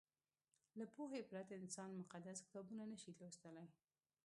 له 0.77 0.85
پوهې 0.95 1.21
پرته 1.29 1.53
انسان 1.61 1.89
مقدس 2.01 2.37
کتابونه 2.45 2.83
نه 2.91 2.97
شي 3.01 3.11
لوستلی. 3.19 3.67